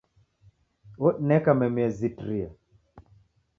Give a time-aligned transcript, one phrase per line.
[1.07, 2.49] Odineka memu yezitiria